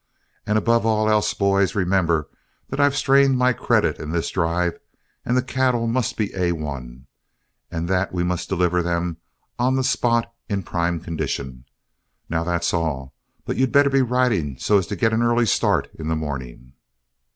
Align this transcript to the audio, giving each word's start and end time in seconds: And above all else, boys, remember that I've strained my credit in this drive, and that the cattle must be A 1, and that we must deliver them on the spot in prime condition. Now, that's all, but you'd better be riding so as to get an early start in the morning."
And 0.47 0.57
above 0.57 0.83
all 0.83 1.07
else, 1.11 1.31
boys, 1.35 1.75
remember 1.75 2.27
that 2.69 2.79
I've 2.79 2.95
strained 2.95 3.37
my 3.37 3.53
credit 3.53 3.99
in 3.99 4.09
this 4.09 4.31
drive, 4.31 4.79
and 5.23 5.37
that 5.37 5.45
the 5.45 5.53
cattle 5.53 5.85
must 5.85 6.17
be 6.17 6.33
A 6.33 6.53
1, 6.53 7.05
and 7.69 7.87
that 7.87 8.11
we 8.11 8.23
must 8.23 8.49
deliver 8.49 8.81
them 8.81 9.17
on 9.59 9.75
the 9.75 9.83
spot 9.83 10.33
in 10.49 10.63
prime 10.63 11.01
condition. 11.01 11.65
Now, 12.29 12.43
that's 12.43 12.73
all, 12.73 13.13
but 13.45 13.57
you'd 13.57 13.71
better 13.71 13.91
be 13.91 14.01
riding 14.01 14.57
so 14.57 14.79
as 14.79 14.87
to 14.87 14.95
get 14.95 15.13
an 15.13 15.21
early 15.21 15.45
start 15.45 15.87
in 15.93 16.07
the 16.07 16.15
morning." 16.15 16.73